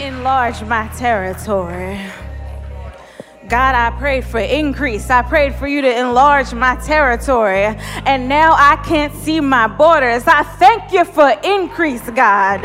[0.00, 2.00] enlarge my territory.
[3.48, 5.10] God, I prayed for increase.
[5.10, 7.64] I prayed for you to enlarge my territory.
[8.06, 10.24] And now I can't see my borders.
[10.26, 12.62] I thank you for increase, God.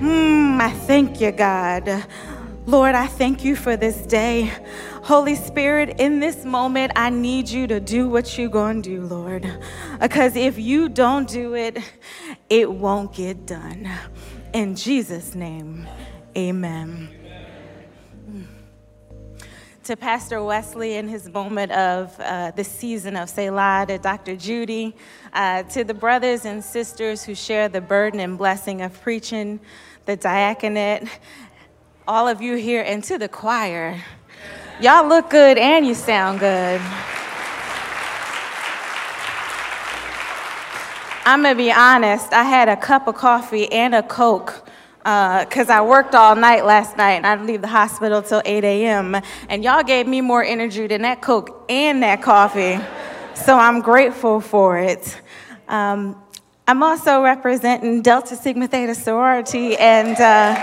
[0.00, 2.04] Mm, I thank you, God.
[2.66, 4.52] Lord, I thank you for this day.
[5.02, 9.00] Holy Spirit, in this moment, I need you to do what you're going to do,
[9.02, 9.50] Lord.
[9.98, 11.78] Because if you don't do it,
[12.50, 13.90] it won't get done.
[14.52, 15.88] In Jesus' name,
[16.36, 17.20] amen
[19.90, 24.36] to Pastor Wesley in his moment of uh, the season of Selah, to Dr.
[24.36, 24.94] Judy,
[25.32, 29.58] uh, to the brothers and sisters who share the burden and blessing of preaching,
[30.04, 31.08] the diaconate,
[32.06, 34.00] all of you here, and to the choir.
[34.80, 36.80] Y'all look good and you sound good.
[41.24, 44.69] I'm gonna be honest, I had a cup of coffee and a Coke
[45.00, 48.64] because uh, I worked all night last night and I'd leave the hospital till 8
[48.64, 49.16] a.m.
[49.48, 52.78] And y'all gave me more energy than that Coke and that coffee.
[53.34, 55.18] So I'm grateful for it.
[55.68, 56.22] Um,
[56.68, 60.54] I'm also representing Delta Sigma Theta sorority and uh,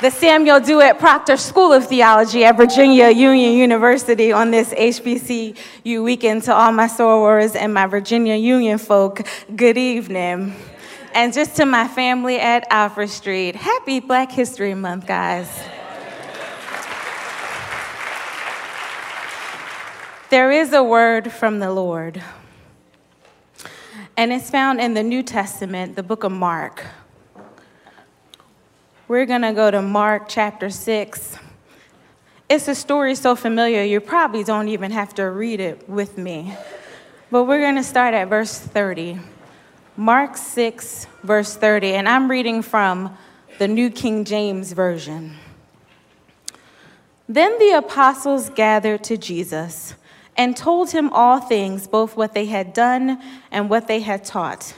[0.00, 6.44] the Samuel Dewitt Proctor School of Theology at Virginia Union University on this HBCU weekend.
[6.44, 9.20] To all my sorors and my Virginia Union folk,
[9.56, 10.54] good evening.
[11.12, 15.48] And just to my family at Alfred Street, happy Black History Month, guys.
[20.30, 22.22] There is a word from the Lord,
[24.16, 26.84] and it's found in the New Testament, the book of Mark.
[29.08, 31.36] We're going to go to Mark chapter 6.
[32.48, 36.54] It's a story so familiar, you probably don't even have to read it with me.
[37.32, 39.18] But we're going to start at verse 30.
[40.00, 43.14] Mark 6, verse 30, and I'm reading from
[43.58, 45.34] the New King James Version.
[47.28, 49.92] Then the apostles gathered to Jesus
[50.38, 54.72] and told him all things, both what they had done and what they had taught.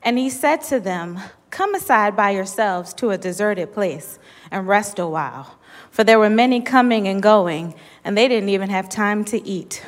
[0.00, 1.18] And he said to them,
[1.50, 5.58] Come aside by yourselves to a deserted place and rest a while.
[5.90, 7.74] For there were many coming and going,
[8.04, 9.82] and they didn't even have time to eat.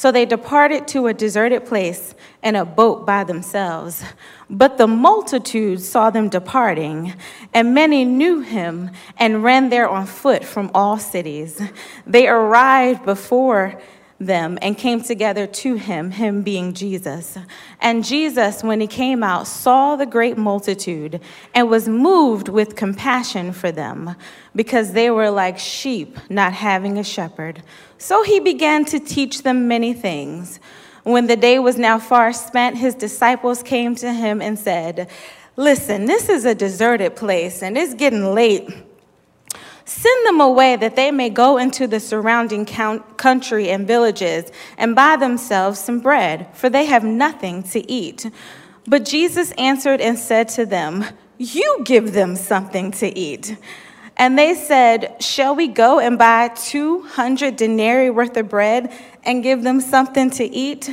[0.00, 4.02] So they departed to a deserted place in a boat by themselves.
[4.48, 7.12] But the multitude saw them departing,
[7.52, 11.60] and many knew him and ran there on foot from all cities.
[12.06, 13.78] They arrived before
[14.20, 17.38] them and came together to him, him being Jesus.
[17.80, 21.20] And Jesus, when he came out, saw the great multitude
[21.54, 24.14] and was moved with compassion for them
[24.54, 27.62] because they were like sheep not having a shepherd.
[27.96, 30.60] So he began to teach them many things.
[31.02, 35.08] When the day was now far spent, his disciples came to him and said,
[35.56, 38.70] Listen, this is a deserted place and it's getting late.
[39.90, 45.16] Send them away that they may go into the surrounding country and villages and buy
[45.16, 48.30] themselves some bread, for they have nothing to eat.
[48.86, 51.04] But Jesus answered and said to them,
[51.38, 53.56] You give them something to eat.
[54.16, 58.92] And they said, Shall we go and buy 200 denarii worth of bread
[59.24, 60.88] and give them something to eat?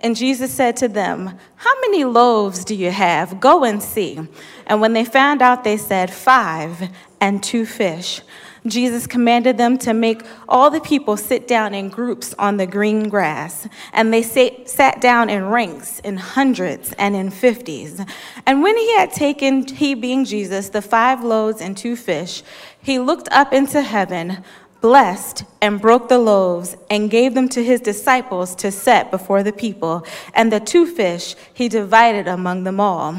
[0.00, 3.40] And Jesus said to them, How many loaves do you have?
[3.40, 4.18] Go and see.
[4.66, 6.88] And when they found out, they said, Five
[7.20, 8.22] and two fish.
[8.66, 13.08] Jesus commanded them to make all the people sit down in groups on the green
[13.08, 13.68] grass.
[13.92, 18.00] And they sat down in ranks, in hundreds and in fifties.
[18.46, 22.42] And when he had taken, he being Jesus, the five loaves and two fish,
[22.80, 24.44] he looked up into heaven
[24.80, 29.52] blessed and broke the loaves and gave them to his disciples to set before the
[29.52, 30.06] people.
[30.34, 33.16] And the two fish he divided among them all.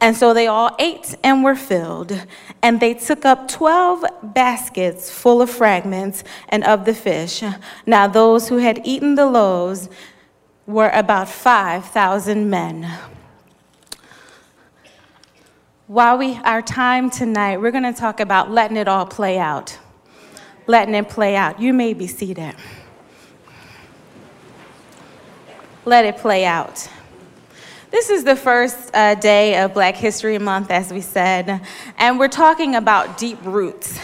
[0.00, 2.26] And so they all ate and were filled.
[2.62, 7.42] And they took up 12 baskets full of fragments and of the fish.
[7.86, 9.88] Now those who had eaten the loaves
[10.66, 12.98] were about 5,000 men.
[15.86, 19.78] While we our time tonight, we're going to talk about letting it all play out
[20.68, 21.58] letting it play out.
[21.60, 22.54] You may be seated.
[25.84, 26.88] Let it play out.
[27.90, 31.62] This is the first uh, day of Black History Month, as we said,
[31.96, 33.98] and we're talking about deep roots.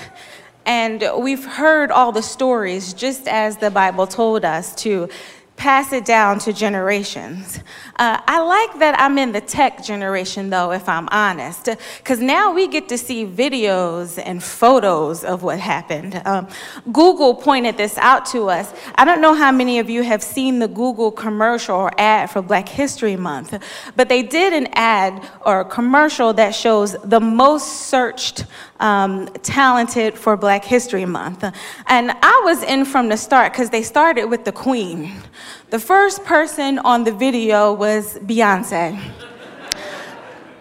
[0.64, 5.10] And we've heard all the stories just as the Bible told us to
[5.56, 7.60] pass it down to generations.
[7.96, 11.68] Uh, I like that I'm in the tech generation, though, if I'm honest,
[11.98, 16.20] because now we get to see videos and photos of what happened.
[16.24, 16.48] Um,
[16.92, 18.72] Google pointed this out to us.
[18.96, 22.42] I don't know how many of you have seen the Google commercial or ad for
[22.42, 23.62] Black History Month,
[23.94, 28.46] but they did an ad or a commercial that shows the most searched
[28.80, 31.44] um, talented for Black History Month.
[31.86, 35.12] And I was in from the start because they started with the Queen.
[35.74, 38.96] The first person on the video was Beyonce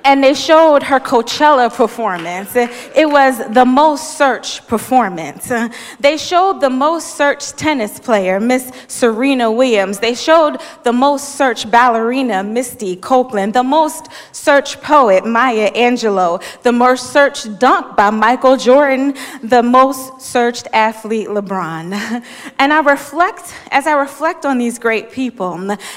[0.05, 2.55] and they showed her Coachella performance.
[2.55, 5.51] It was the most searched performance.
[5.99, 9.99] They showed the most searched tennis player, Miss Serena Williams.
[9.99, 16.71] They showed the most searched ballerina, Misty Copeland, the most searched poet, Maya Angelou, the
[16.71, 22.23] most searched dunk by Michael Jordan, the most searched athlete, LeBron.
[22.59, 25.53] And I reflect, as I reflect on these great people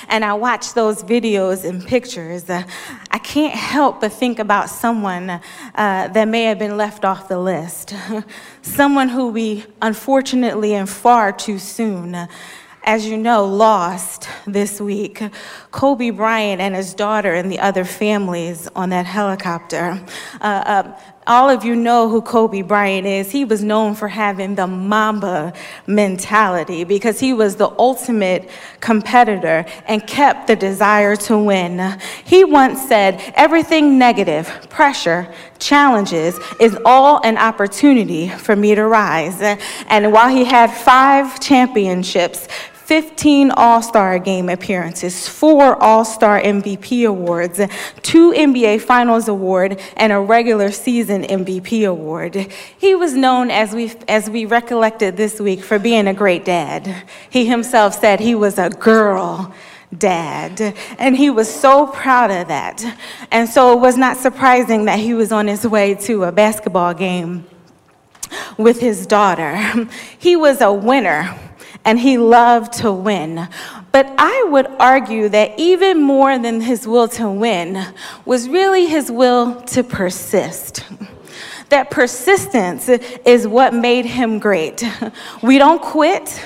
[0.09, 2.45] and I watch those videos and pictures,
[3.17, 5.41] I can't help but think about someone uh,
[5.75, 7.95] that may have been left off the list.
[8.61, 12.29] someone who we unfortunately and far too soon
[12.85, 15.23] as you know, lost this week
[15.71, 19.99] Kobe Bryant and his daughter and the other families on that helicopter.
[20.39, 23.33] Uh, uh, all of you know who Kobe Bryant is.
[23.33, 25.53] He was known for having the Mamba
[25.87, 28.49] mentality because he was the ultimate
[28.81, 31.99] competitor and kept the desire to win.
[32.25, 39.41] He once said, Everything negative, pressure, challenges is all an opportunity for me to rise.
[39.89, 42.49] And while he had five championships,
[42.87, 47.61] 15 All Star game appearances, four All Star MVP awards,
[48.03, 52.47] two NBA Finals award, and a regular season MVP award.
[52.79, 57.09] He was known, as we, as we recollected this week, for being a great dad.
[57.29, 59.53] He himself said he was a girl
[59.99, 60.77] dad.
[60.97, 62.85] And he was so proud of that.
[63.33, 66.95] And so it was not surprising that he was on his way to a basketball
[66.95, 67.47] game
[68.57, 69.57] with his daughter.
[70.19, 71.37] He was a winner
[71.87, 73.49] and he loved to win.
[73.93, 77.87] But I would argue that even more than his will to win
[78.27, 80.85] was really his will to persist.
[81.69, 84.85] That persistence is what made him great.
[85.43, 86.45] We don't quit,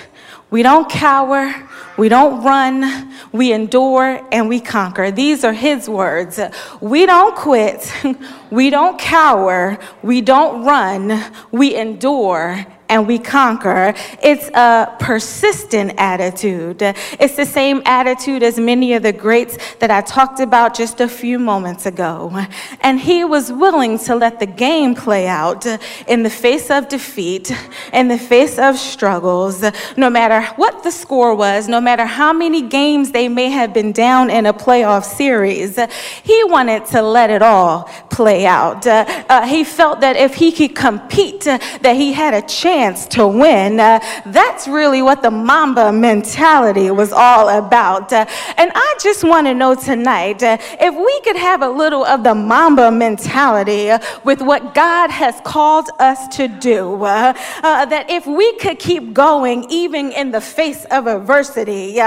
[0.51, 5.11] we don't cower, we don't run, we endure, and we conquer.
[5.11, 6.41] These are his words.
[6.81, 7.93] We don't quit,
[8.51, 13.95] we don't cower, we don't run, we endure, and we conquer.
[14.23, 16.83] It's a persistent attitude.
[16.83, 21.09] It's the same attitude as many of the greats that I talked about just a
[21.09, 22.45] few moments ago.
[22.81, 25.65] And he was willing to let the game play out
[26.09, 27.57] in the face of defeat,
[27.93, 29.65] in the face of struggles,
[29.97, 33.93] no matter what the score was, no matter how many games they may have been
[33.93, 35.79] down in a playoff series.
[36.25, 38.85] He wanted to let it all play out.
[38.87, 43.29] Uh, he felt that if he could compete, that he had a chance chance to
[43.29, 43.79] win.
[43.79, 48.11] Uh, that's really what the Mamba mentality was all about.
[48.11, 48.25] Uh,
[48.57, 52.25] and I just want to know tonight uh, if we could have a little of
[52.25, 58.09] the Mamba mentality uh, with what God has called us to do, uh, uh, that
[58.09, 62.01] if we could keep going even in the face of adversity,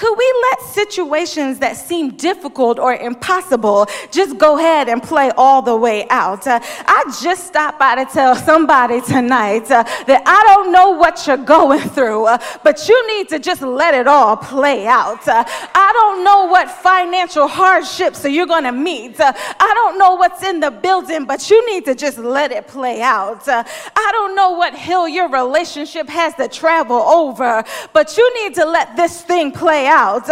[0.00, 5.62] could we let situations that seem difficult or impossible just go ahead and play all
[5.62, 6.46] the way out?
[6.46, 9.70] I just stopped by to tell somebody tonight
[10.06, 13.94] that I don't know what you're going through, uh, but you need to just let
[13.94, 15.26] it all play out.
[15.26, 19.20] Uh, I don't know what financial hardships you're going to meet.
[19.20, 22.66] Uh, I don't know what's in the building, but you need to just let it
[22.66, 23.46] play out.
[23.48, 28.64] I don't know what hill your relationship has to travel over, but you need to
[28.64, 30.26] let this thing play out.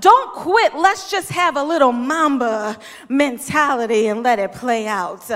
[0.00, 0.74] Don't quit.
[0.74, 5.26] Let's just have a little mamba mentality and let it play out.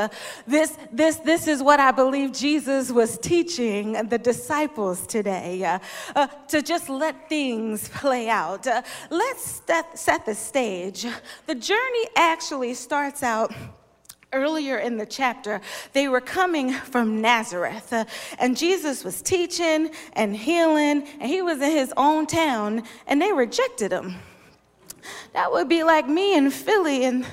[0.47, 5.79] This, this, this is what I believe Jesus was teaching the disciples today uh,
[6.17, 8.67] uh, to just let things play out.
[8.67, 11.07] Uh, let's set, set the stage.
[11.47, 13.55] The journey actually starts out
[14.33, 15.61] earlier in the chapter,
[15.93, 18.05] they were coming from Nazareth, uh,
[18.39, 23.33] and Jesus was teaching and healing, and he was in his own town, and they
[23.33, 24.15] rejected him.
[25.33, 27.27] That would be like me in Philly and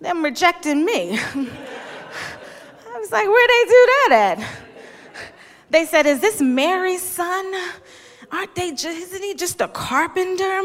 [0.00, 1.18] them rejecting me.
[2.94, 4.63] I was like, where'd they do that at?
[5.74, 7.52] They said, Is this Mary's son?
[8.30, 10.62] Aren't they just, isn't he just a carpenter?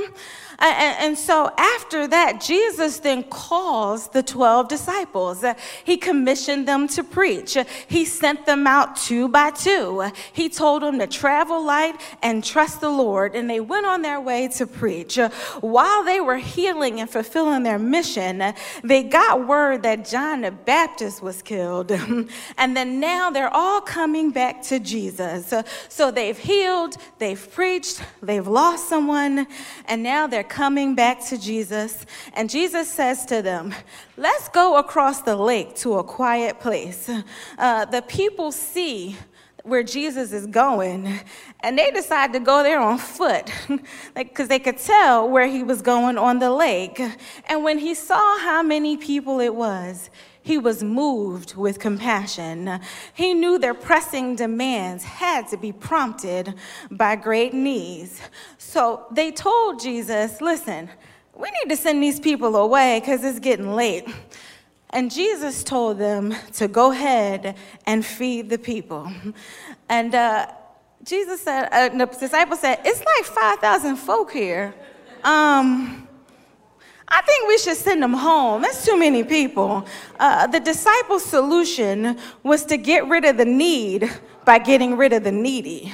[0.61, 5.43] And, so after that, Jesus then calls the 12 disciples.
[5.83, 7.57] He commissioned them to preach.
[7.87, 10.11] He sent them out two by two.
[10.33, 13.35] He told them to travel light and trust the Lord.
[13.35, 15.17] And they went on their way to preach.
[15.61, 21.21] While they were healing and fulfilling their mission, they got word that John the Baptist
[21.21, 21.91] was killed.
[22.57, 25.53] and then now they're all coming back to Jesus.
[25.87, 29.47] So they've healed, they've preached, they've lost someone,
[29.85, 32.05] and now they're coming back to Jesus.
[32.33, 33.73] And Jesus says to them,
[34.17, 37.09] Let's go across the lake to a quiet place.
[37.57, 39.17] Uh, the people see
[39.63, 41.19] where Jesus is going,
[41.61, 43.51] and they decide to go there on foot
[44.15, 47.01] because they could tell where he was going on the lake.
[47.47, 50.09] And when he saw how many people it was,
[50.49, 52.79] he was moved with compassion.
[53.13, 56.55] He knew their pressing demands had to be prompted
[56.89, 58.19] by great needs.
[58.57, 60.89] So they told Jesus, listen,
[61.35, 64.07] we need to send these people away because it's getting late.
[64.89, 69.11] And Jesus told them to go ahead and feed the people.
[69.87, 70.47] And uh,
[71.03, 74.73] Jesus said, uh, the disciple said, it's like 5,000 folk here.
[75.23, 76.08] Um,
[77.11, 78.61] I think we should send them home.
[78.61, 79.85] That's too many people.
[80.19, 84.11] Uh, the disciples' solution was to get rid of the need
[84.45, 85.91] by getting rid of the needy.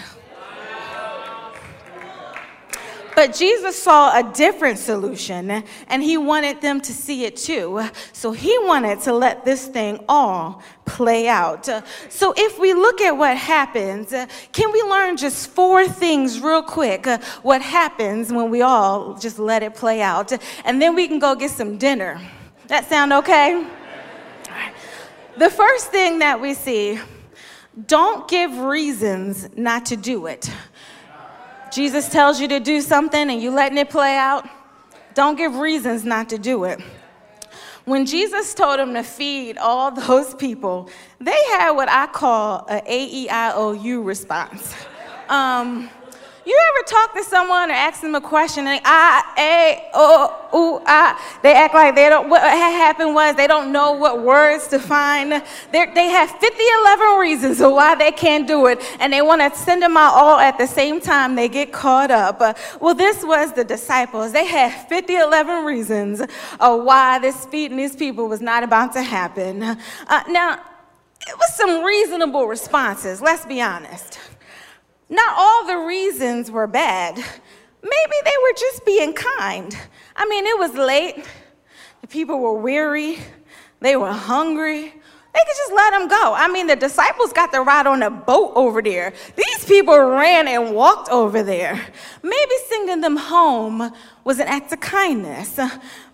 [3.15, 7.81] But Jesus saw a different solution and he wanted them to see it too.
[8.11, 10.61] So he wanted to let this thing all
[10.95, 11.65] play out.
[12.09, 14.13] So if we look at what happens,
[14.53, 17.05] can we learn just four things real quick?
[17.43, 20.31] What happens when we all just let it play out?
[20.63, 22.21] And then we can go get some dinner.
[22.67, 23.67] That sound okay?
[25.37, 26.97] The first thing that we see,
[27.87, 30.49] don't give reasons not to do it.
[31.73, 34.47] Jesus tells you to do something and you letting it play out,
[35.13, 36.79] don't give reasons not to do it.
[37.85, 40.89] When Jesus told them to feed all those people,
[41.19, 44.73] they had what I call an A-E-I-O-U response.
[45.29, 45.89] Um,
[46.45, 50.83] you ever talk to someone or ask them a question and I, A, O, U,
[50.85, 54.79] I, they act like they don't, what happened was they don't know what words to
[54.79, 55.31] find.
[55.71, 59.41] They're, they have 50, 11 reasons of why they can't do it and they want
[59.41, 61.35] to send them out all at the same time.
[61.35, 62.39] They get caught up.
[62.79, 64.31] Well, this was the disciples.
[64.31, 66.21] They had 50, 11 reasons
[66.59, 69.63] of why this feeding these people was not about to happen.
[69.63, 69.77] Uh,
[70.29, 70.61] now,
[71.27, 74.19] it was some reasonable responses, let's be honest.
[75.09, 77.15] Not all the reasons were bad.
[77.15, 79.77] Maybe they were just being kind.
[80.15, 81.23] I mean, it was late.
[82.01, 83.19] The people were weary.
[83.79, 84.81] They were hungry.
[85.35, 86.33] They could just let them go.
[86.33, 89.13] I mean, the disciples got to ride on a boat over there.
[89.35, 91.73] These people ran and walked over there.
[92.23, 93.91] Maybe sending them home
[94.23, 95.59] was an act of kindness.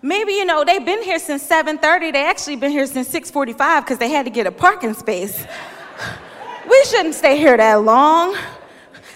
[0.02, 2.12] Maybe, you know, they've been here since 7.30.
[2.12, 5.46] They actually been here since 6.45 because they had to get a parking space.
[6.68, 8.36] We shouldn't stay here that long.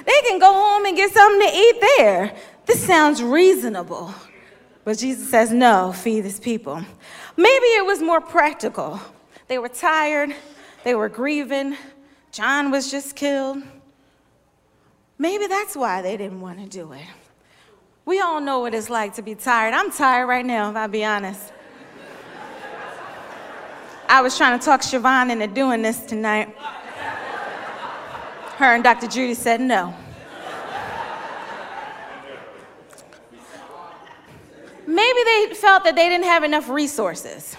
[0.07, 2.37] They can go home and get something to eat there.
[2.65, 4.15] This sounds reasonable.
[4.85, 6.81] But Jesus says, no, feed this people.
[7.37, 9.01] Maybe it was more practical.
[9.49, 10.35] They were tired,
[10.85, 11.77] they were grieving,
[12.33, 13.63] John was just killed.
[15.19, 17.07] Maybe that's why they didn't want to do it.
[18.05, 19.73] We all know what it's like to be tired.
[19.73, 21.53] I'm tired right now, if I'll be honest.
[24.09, 26.55] I was trying to talk Siobhan into doing this tonight.
[28.57, 29.07] Her and Dr.
[29.07, 29.95] Judy said no.
[34.87, 37.57] Maybe they felt that they didn't have enough resources.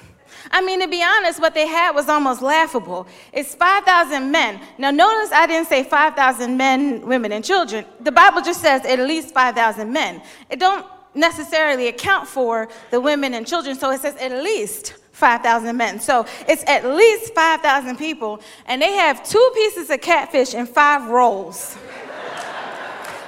[0.49, 3.05] I mean, to be honest, what they had was almost laughable.
[3.31, 4.59] It's 5,000 men.
[4.77, 7.85] Now, notice I didn't say 5,000 men, women, and children.
[7.99, 10.21] The Bible just says at least 5,000 men.
[10.49, 15.75] It don't necessarily account for the women and children, so it says at least 5,000
[15.75, 15.99] men.
[15.99, 21.09] So it's at least 5,000 people, and they have two pieces of catfish and five
[21.09, 21.75] rolls.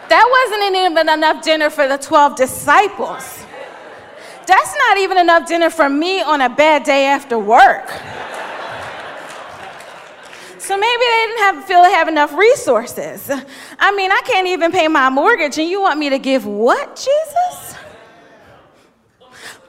[0.07, 3.43] that wasn't even enough dinner for the 12 disciples.
[4.45, 7.89] That's not even enough dinner for me on a bad day after work.
[10.59, 13.31] So maybe they didn't have, feel they have enough resources.
[13.79, 16.95] I mean, I can't even pay my mortgage, and you want me to give what,
[16.95, 17.68] Jesus?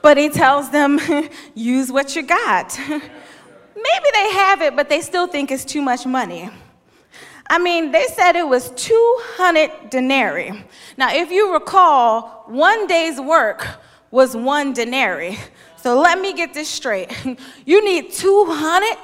[0.02, 0.98] But he tells them,
[1.54, 2.78] use what you got.
[2.88, 6.50] Maybe they have it, but they still think it's too much money.
[7.48, 10.64] I mean, they said it was 200 denarii.
[10.96, 13.66] Now, if you recall, one day's work
[14.10, 15.38] was one denarii.
[15.76, 17.10] So let me get this straight.
[17.66, 18.98] You need 200?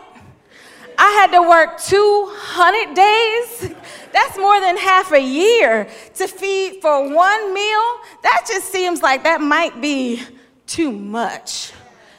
[0.99, 3.75] I had to work 200 days?
[4.13, 8.01] That's more than half a year to feed for one meal.
[8.23, 10.23] That just seems like that might be
[10.67, 11.73] too much.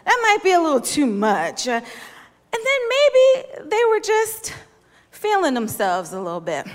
[0.05, 1.67] That might be a little too much.
[1.67, 1.83] And
[2.51, 4.53] then maybe they were just
[5.11, 6.65] feeling themselves a little bit.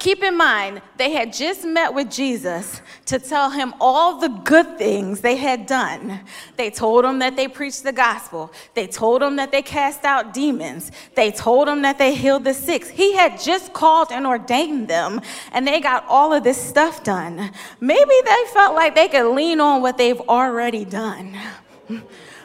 [0.00, 4.78] Keep in mind, they had just met with Jesus to tell him all the good
[4.78, 6.20] things they had done.
[6.56, 8.52] They told him that they preached the gospel.
[8.74, 10.90] They told him that they cast out demons.
[11.14, 12.84] They told him that they healed the sick.
[12.84, 15.20] He had just called and ordained them,
[15.52, 17.52] and they got all of this stuff done.
[17.78, 21.38] Maybe they felt like they could lean on what they've already done.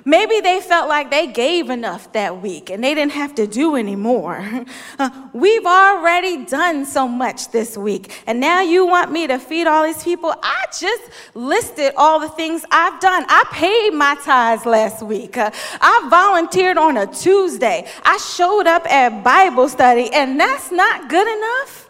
[0.04, 3.76] Maybe they felt like they gave enough that week and they didn't have to do
[3.76, 4.66] anymore.
[5.00, 9.66] Uh, we've already done so much this week, and now you want me to feed
[9.66, 10.34] all these people?
[10.44, 11.04] I just
[11.34, 13.26] listed all the things I've done.
[13.28, 15.38] I paid my tithes last week.
[15.38, 17.88] Uh, I volunteered on a Tuesday.
[18.04, 21.90] I showed up at Bible study, and that's not good enough.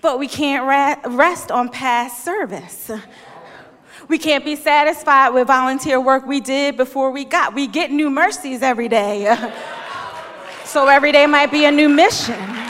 [0.00, 0.64] But we can't
[1.06, 2.90] rest on past service.
[4.08, 7.54] We can't be satisfied with volunteer work we did before we got.
[7.54, 9.36] We get new mercies every day.
[10.64, 12.65] so every day might be a new mission.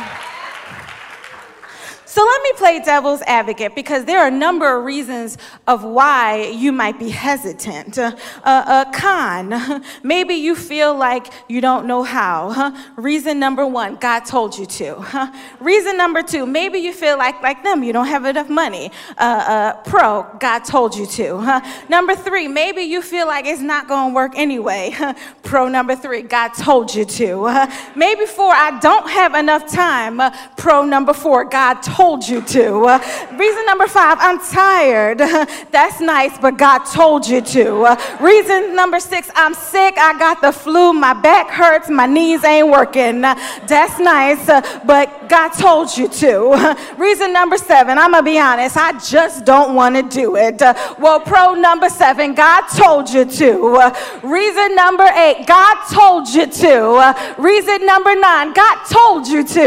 [2.16, 6.46] So let me play devil's advocate because there are a number of reasons of why
[6.46, 7.98] you might be hesitant.
[7.98, 12.52] Uh, uh, con, maybe you feel like you don't know how.
[12.52, 12.72] Huh?
[12.96, 14.94] Reason number one, God told you to.
[14.94, 15.30] Huh?
[15.60, 18.90] Reason number two, maybe you feel like like them, you don't have enough money.
[19.18, 21.36] Uh, uh pro, God told you to.
[21.36, 21.60] Huh?
[21.90, 24.94] Number three, maybe you feel like it's not going to work anyway.
[25.42, 27.68] Pro number three, God told you to.
[27.94, 30.18] Maybe four, I don't have enough time.
[30.18, 32.82] Uh, pro number four, God told told you to.
[32.84, 32.98] Uh,
[33.36, 35.18] reason number five, I'm tired.
[35.72, 37.82] That's nice, but God told you to.
[37.82, 39.98] Uh, reason number six, I'm sick.
[39.98, 40.92] I got the flu.
[40.92, 41.90] My back hurts.
[41.90, 43.24] My knees ain't working.
[43.24, 43.34] Uh,
[43.66, 46.76] that's nice, uh, but God told you to.
[46.96, 48.76] reason number seven, I'm going to be honest.
[48.76, 50.62] I just don't want to do it.
[50.62, 53.92] Uh, well, pro number seven, God told you to.
[54.22, 57.34] Reason number eight, God told you to.
[57.36, 59.66] reason number nine, God told you to.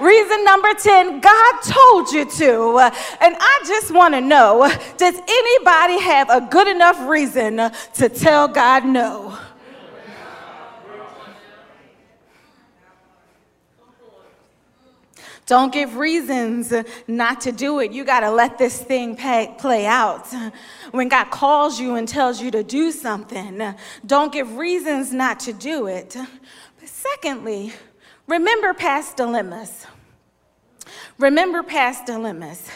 [0.00, 2.78] reason number 10, God told you to.
[3.20, 8.48] And I just want to know does anybody have a good enough reason to tell
[8.48, 9.38] God no?
[15.48, 16.74] Don't give reasons
[17.06, 17.90] not to do it.
[17.90, 20.28] You got to let this thing pay, play out.
[20.90, 25.54] When God calls you and tells you to do something, don't give reasons not to
[25.54, 26.14] do it.
[26.78, 27.72] But secondly,
[28.26, 29.86] remember past dilemmas.
[31.18, 32.68] Remember past dilemmas.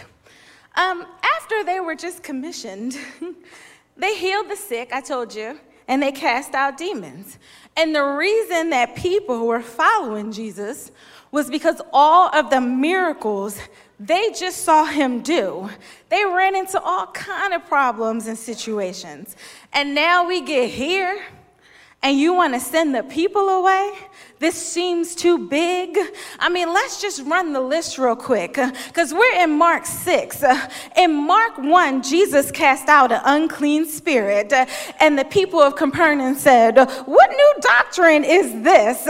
[0.75, 2.99] Um, after they were just commissioned,
[3.97, 7.39] they healed the sick, I told you, and they cast out demons.
[7.77, 10.91] And the reason that people were following Jesus
[11.31, 13.59] was because all of the miracles
[14.01, 15.71] they just saw him do.
[16.09, 19.37] They ran into all kind of problems and situations.
[19.73, 21.23] And now we get here
[22.03, 23.93] and you want to send the people away?
[24.43, 25.97] This seems too big.
[26.41, 28.59] I mean, let's just run the list real quick
[28.89, 30.43] because we're in Mark 6.
[30.43, 34.53] Uh, in Mark 1, Jesus cast out an unclean spirit,
[34.99, 39.09] and the people of Capernaum said, What new doctrine is this?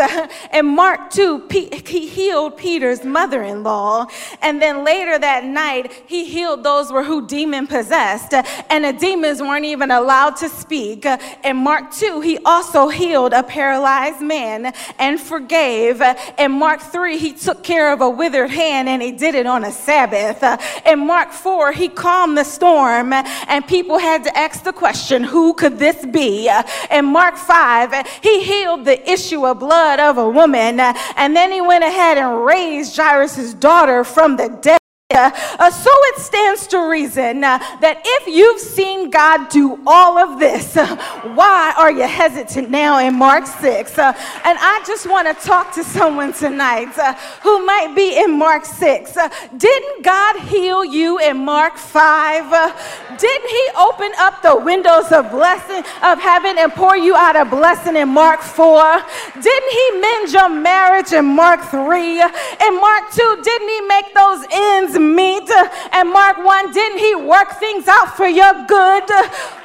[0.53, 4.07] In Mark 2, he healed Peter's mother in law,
[4.42, 8.35] and then later that night, he healed those who were demon possessed,
[8.68, 11.07] and the demons weren't even allowed to speak.
[11.42, 16.00] In Mark 2, he also healed a paralyzed man and forgave.
[16.38, 19.64] In Mark 3, he took care of a withered hand and he did it on
[19.64, 20.40] a Sabbath.
[20.86, 25.54] In Mark 4, he calmed the storm and people had to ask the question, who
[25.54, 26.48] could this be?
[26.90, 31.60] In Mark 5, he healed the issue of blood of a woman and then he
[31.60, 34.82] went ahead and raised Jairus' daughter from the dead.
[35.14, 40.38] Uh, so it stands to reason uh, that if you've seen God do all of
[40.38, 40.96] this, uh,
[41.35, 43.98] why are you hesitant now in Mark 6?
[43.98, 44.12] Uh,
[44.44, 48.64] and I just want to talk to someone tonight uh, who might be in Mark
[48.64, 49.16] 6.
[49.16, 53.18] Uh, didn't God heal you in Mark 5?
[53.18, 57.44] didn't He open up the windows of blessing of heaven and pour you out a
[57.44, 59.03] blessing in Mark 4?
[59.35, 62.20] Didn't He mend your marriage in Mark 3?
[62.20, 65.50] In Mark 2, didn't He make those ends meet.
[65.92, 69.04] And Mark 1, didn't he work things out for your good?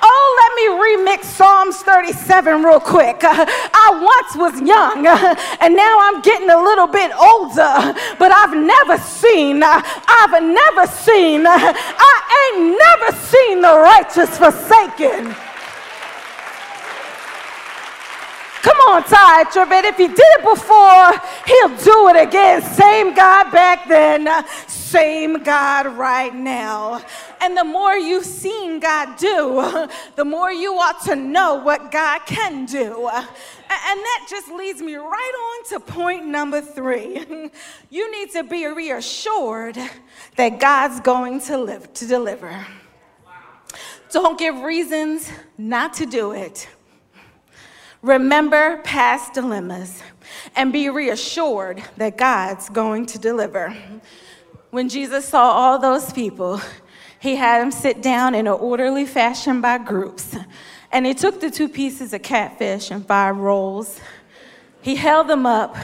[0.09, 3.17] Oh, let me remix Psalms 37 real quick.
[3.21, 5.05] I once was young
[5.61, 11.45] and now I'm getting a little bit older, but I've never seen, I've never seen,
[11.45, 15.35] I ain't never seen the righteous forsaken
[18.67, 19.85] Come on, Tye Tribbett.
[19.85, 21.11] If he did it before,
[21.47, 22.61] he'll do it again.
[22.61, 24.27] Same God back then,
[24.89, 27.01] same God right now.
[27.41, 32.19] And the more you've seen God do, the more you ought to know what God
[32.25, 33.09] can do.
[33.09, 37.25] And that just leads me right on to point number three.
[37.89, 39.77] You need to be reassured
[40.35, 42.65] that God's going to live to deliver.
[44.11, 46.67] Don't give reasons not to do it.
[48.01, 50.03] Remember past dilemmas
[50.55, 53.75] and be reassured that God's going to deliver.
[54.69, 56.59] When Jesus saw all those people,
[57.19, 60.35] he had them sit down in an orderly fashion by groups.
[60.91, 63.99] And he took the two pieces of catfish and five rolls.
[64.81, 65.75] He held them up,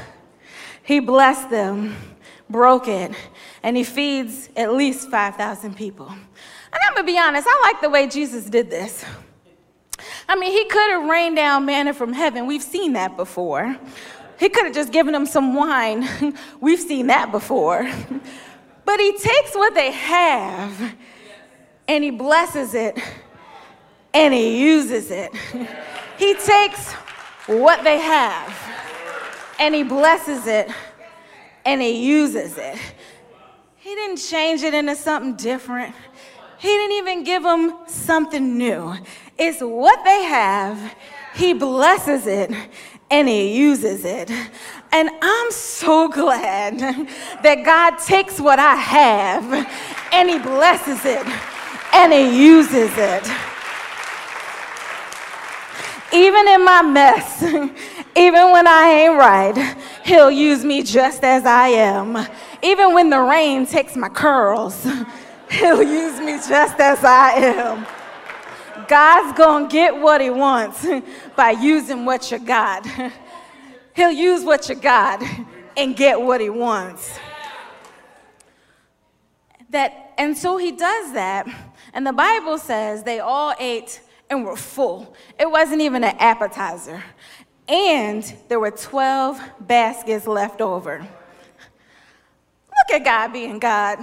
[0.83, 1.95] he blessed them,
[2.49, 3.11] broke it,
[3.63, 6.07] and he feeds at least 5,000 people.
[6.09, 9.05] And I'm gonna be honest, I like the way Jesus did this.
[10.27, 12.47] I mean, he could have rained down manna from heaven.
[12.47, 13.77] We've seen that before.
[14.39, 16.07] He could have just given them some wine.
[16.59, 17.89] We've seen that before.
[18.85, 20.95] But he takes what they have
[21.87, 22.99] and he blesses it
[24.13, 25.33] and he uses it.
[26.17, 26.93] He takes
[27.47, 28.53] what they have
[29.59, 30.69] and he blesses it
[31.65, 32.77] and he uses it.
[33.77, 35.93] He didn't change it into something different.
[36.57, 38.95] He didn't even give them something new.
[39.37, 40.95] It's what they have.
[41.35, 42.51] He blesses it
[43.11, 44.31] and he uses it.
[44.93, 46.77] And I'm so glad
[47.43, 49.67] that God takes what I have
[50.13, 51.25] and he blesses it
[51.95, 53.23] and he uses it.
[56.13, 57.41] Even in my mess,
[58.15, 59.75] even when I ain't right,
[60.05, 62.27] he'll use me just as I am.
[62.61, 64.85] Even when the rain takes my curls,
[65.49, 67.87] he'll use me just as I am.
[68.87, 70.85] God's gonna get what he wants
[71.35, 72.85] by using what you got.
[73.95, 75.23] He'll use what you got
[75.77, 77.17] and get what he wants.
[79.69, 81.47] That, and so he does that.
[81.93, 85.15] And the Bible says they all ate and were full.
[85.39, 87.03] It wasn't even an appetizer.
[87.67, 90.99] And there were 12 baskets left over.
[90.99, 93.99] Look at God being God.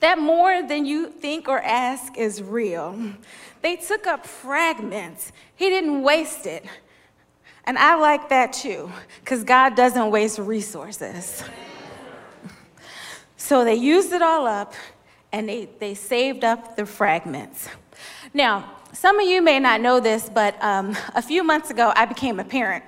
[0.00, 3.14] That more than you think or ask is real.
[3.62, 6.64] They took up fragments, He didn't waste it.
[7.64, 11.44] And I like that too, because God doesn't waste resources.
[13.50, 14.74] So they used it all up
[15.32, 17.68] and they, they saved up the fragments.
[18.32, 22.04] Now, some of you may not know this, but um, a few months ago I
[22.06, 22.84] became a parent.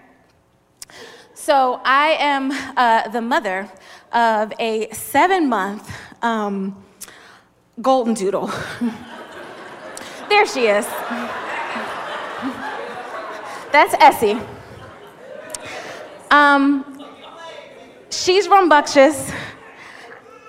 [1.34, 3.68] So I am uh, the mother
[4.12, 5.90] of a seven month
[6.22, 6.84] um,
[7.80, 8.46] golden doodle.
[10.28, 10.86] there she is.
[13.72, 14.38] That's Essie.
[16.32, 16.84] Um,
[18.08, 19.30] she's rambunctious,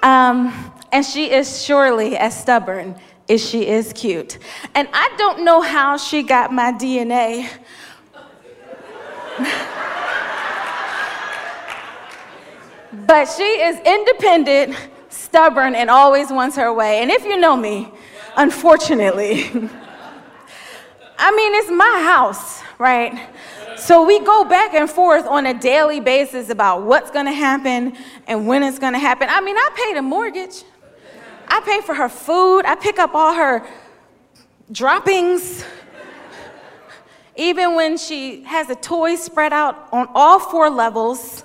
[0.02, 2.96] um, and she is surely as stubborn
[3.28, 4.38] as she is cute.
[4.76, 7.50] And I don't know how she got my DNA.
[13.06, 14.78] but she is independent,
[15.10, 17.02] stubborn, and always wants her way.
[17.02, 17.92] And if you know me,
[18.38, 19.44] unfortunately,
[21.18, 23.30] I mean, it's my house, right?
[23.84, 27.98] So we go back and forth on a daily basis about what's going to happen
[28.28, 29.28] and when it's going to happen.
[29.30, 30.64] I mean, I pay the mortgage.
[31.50, 32.62] I pay for her food.
[32.62, 33.68] I pick up all her
[34.72, 35.66] droppings.
[37.36, 41.44] Even when she has a toy spread out on all four levels,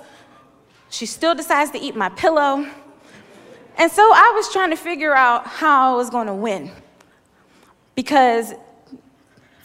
[0.91, 2.65] she still decides to eat my pillow.
[3.77, 6.71] And so I was trying to figure out how I was going to win.
[7.97, 8.55] Because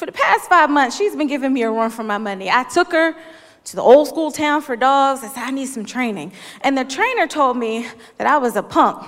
[0.04, 2.50] for the past five months, she's been giving me a run for my money.
[2.50, 3.16] I took her
[3.64, 5.24] to the old school town for dogs.
[5.24, 6.34] I said, I need some training.
[6.60, 7.88] And the trainer told me
[8.18, 9.02] that I was a punk.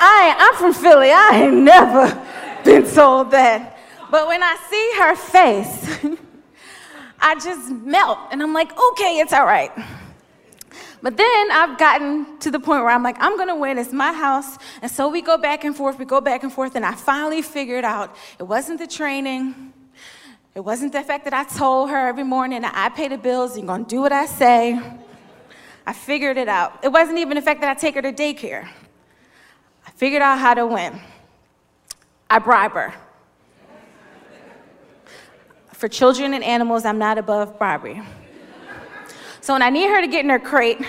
[0.00, 1.12] I, I'm from Philly.
[1.12, 2.20] I ain't never
[2.64, 3.78] been told that.
[4.10, 6.16] But when I see her face,
[7.20, 9.70] I just melt and I'm like, okay, it's all right.
[11.06, 14.12] But then I've gotten to the point where I'm like, I'm gonna win, it's my
[14.12, 14.58] house.
[14.82, 17.42] And so we go back and forth, we go back and forth, and I finally
[17.42, 19.72] figured out it wasn't the training,
[20.56, 23.56] it wasn't the fact that I told her every morning that I pay the bills,
[23.56, 24.80] you're gonna do what I say.
[25.86, 26.80] I figured it out.
[26.82, 28.66] It wasn't even the fact that I take her to daycare.
[29.86, 30.98] I figured out how to win.
[32.28, 32.92] I bribe her.
[35.72, 38.02] For children and animals, I'm not above bribery.
[39.46, 40.80] So when I need her to get in her crate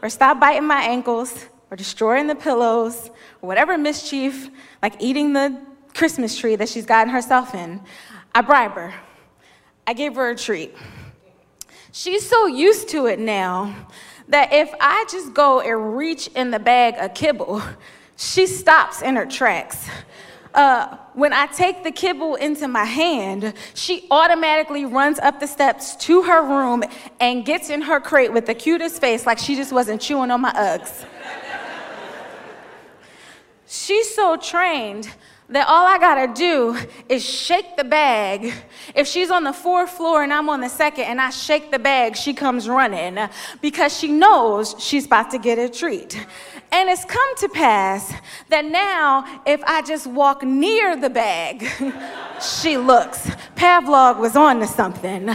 [0.00, 3.10] or stop biting my ankles or destroying the pillows
[3.42, 4.48] or whatever mischief,
[4.80, 5.60] like eating the
[5.92, 7.82] Christmas tree that she's gotten herself in.
[8.34, 8.94] I bribe her.
[9.86, 10.74] I give her a treat.
[11.92, 13.74] She's so used to it now
[14.28, 17.60] that if I just go and reach in the bag of kibble,
[18.16, 19.86] she stops in her tracks.
[20.54, 25.96] Uh, when I take the kibble into my hand, she automatically runs up the steps
[25.96, 26.82] to her room
[27.20, 30.40] and gets in her crate with the cutest face, like she just wasn't chewing on
[30.40, 31.04] my Uggs.
[33.66, 35.08] She's so trained
[35.50, 36.76] that all I gotta do
[37.08, 38.52] is shake the bag.
[38.94, 41.78] If she's on the fourth floor and I'm on the second and I shake the
[41.78, 43.18] bag, she comes running
[43.60, 46.26] because she knows she's about to get a treat.
[46.70, 48.12] And it's come to pass
[48.50, 51.66] that now, if I just walk near the bag,
[52.42, 53.26] she looks.
[53.56, 55.28] Pavlov was on to something.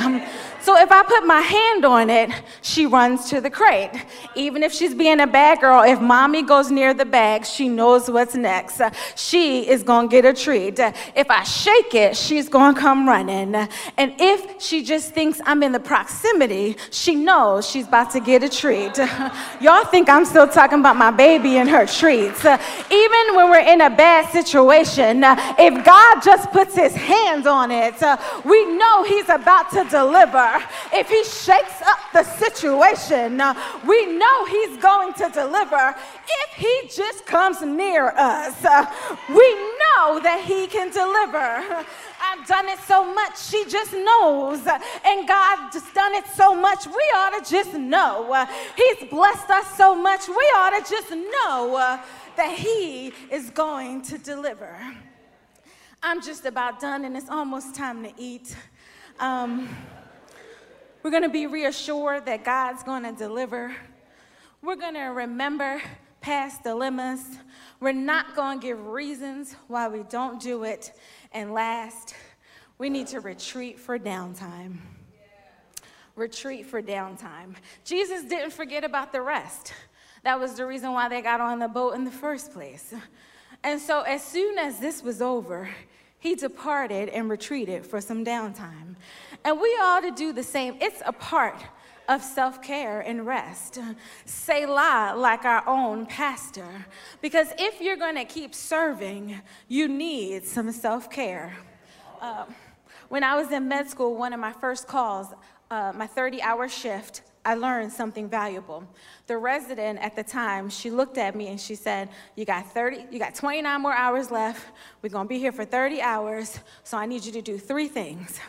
[0.63, 2.30] So if I put my hand on it,
[2.62, 3.91] she runs to the crate.
[4.34, 8.10] Even if she's being a bad girl, if mommy goes near the bag, she knows
[8.10, 8.80] what's next.
[9.17, 10.80] She is going to get a treat.
[10.80, 13.54] If I shake it, she's going to come running.
[13.97, 18.41] And if she just thinks I'm in the proximity, she knows she's about to get
[18.41, 18.97] a treat.
[19.60, 22.45] Y'all think I'm still talking about my baby and her treats.
[22.45, 25.23] Even when we're in a bad situation,
[25.60, 28.02] if God just puts his hands on it,
[28.45, 30.52] we know he's about to deliver
[30.93, 33.53] if he shakes up the situation, uh,
[33.87, 35.95] we know he's going to deliver.
[36.27, 38.85] If he just comes near us, uh,
[39.29, 41.85] we know that he can deliver.
[42.21, 44.65] I've done it so much, she just knows.
[45.05, 48.47] And God just done it so much, we ought to just know.
[48.75, 52.01] He's blessed us so much, we ought to just know uh,
[52.35, 54.79] that He is going to deliver.
[56.01, 58.55] I'm just about done, and it's almost time to eat.
[59.19, 59.69] Um,
[61.03, 63.75] we're going to be reassured that God's going to deliver.
[64.61, 65.81] We're going to remember
[66.21, 67.19] past dilemmas.
[67.81, 70.93] We're not going to give reasons why we don't do it.
[71.33, 72.15] And last,
[72.77, 74.77] we need to retreat for downtime.
[76.15, 77.55] Retreat for downtime.
[77.83, 79.73] Jesus didn't forget about the rest.
[80.23, 82.93] That was the reason why they got on the boat in the first place.
[83.61, 85.69] And so, as soon as this was over,
[86.19, 88.95] he departed and retreated for some downtime.
[89.45, 90.77] And we ought to do the same.
[90.79, 91.58] It's a part
[92.08, 93.79] of self care and rest.
[94.25, 96.86] Selah, like our own pastor.
[97.21, 101.56] Because if you're going to keep serving, you need some self care.
[102.21, 102.45] Uh,
[103.10, 105.27] when I was in med school, one of my first calls,
[105.69, 108.88] uh, my 30 hour shift, I learned something valuable.
[109.27, 113.08] The resident at the time, she looked at me and she said, "You got 30,
[113.12, 114.65] you got 29 more hours left.
[115.01, 117.89] We're going to be here for 30 hours, so I need you to do three
[117.89, 118.39] things.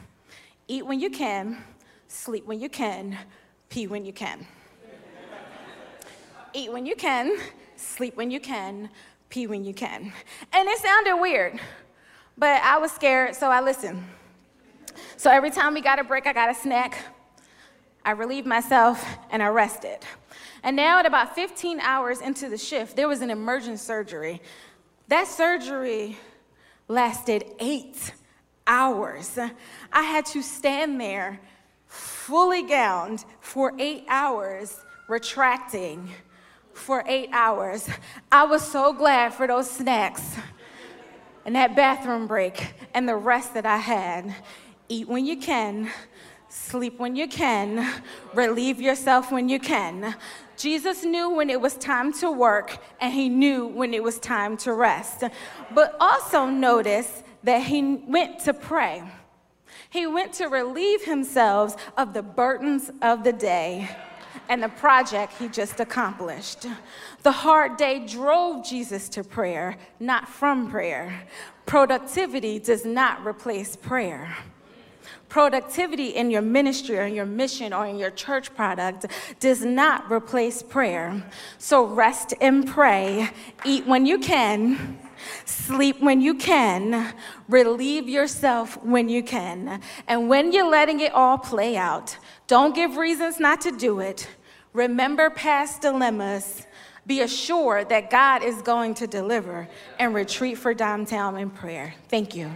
[0.69, 1.63] Eat when you can,
[2.09, 3.19] sleep when you can,
[3.69, 4.47] pee when you can.
[6.53, 7.37] Eat when you can,
[7.77, 8.89] sleep when you can,
[9.29, 10.13] pee when you can."
[10.53, 11.61] And it sounded weird,
[12.39, 14.05] but I was scared, so I listened.
[15.17, 16.99] So every time we got a break, I got a snack
[18.05, 19.99] I relieved myself and I rested.
[20.63, 24.43] And now, at about 15 hours into the shift, there was an emergent surgery.
[25.09, 26.19] That surgery
[26.87, 28.13] lasted eight
[28.67, 29.39] hours.
[29.93, 31.41] I had to stand there
[31.87, 36.11] fully gowned for eight hours, retracting
[36.73, 37.89] for eight hours.
[38.33, 40.37] I was so glad for those snacks
[41.45, 44.35] and that bathroom break and the rest that I had.
[44.89, 45.91] Eat when you can,
[46.55, 47.85] Sleep when you can,
[48.33, 50.15] relieve yourself when you can.
[50.57, 54.57] Jesus knew when it was time to work, and he knew when it was time
[54.59, 55.25] to rest.
[55.75, 59.03] But also notice that he went to pray.
[59.91, 63.89] He went to relieve himself of the burdens of the day
[64.49, 66.67] and the project he just accomplished.
[67.23, 71.27] The hard day drove Jesus to prayer, not from prayer.
[71.67, 74.37] Productivity does not replace prayer
[75.35, 79.07] productivity in your ministry or in your mission or in your church product
[79.41, 81.29] does not replace prayer.
[81.59, 83.31] So rest and pray,
[83.65, 84.97] eat when you can.
[85.45, 87.15] Sleep when you can,
[87.49, 89.81] relieve yourself when you can.
[90.07, 94.29] And when you're letting it all play out, don't give reasons not to do it.
[94.73, 96.67] Remember past dilemmas.
[97.07, 101.95] Be assured that God is going to deliver and retreat for downtown in prayer.
[102.09, 102.51] Thank you.